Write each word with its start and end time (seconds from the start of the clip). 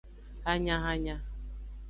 Hanyahanya. 0.45 1.15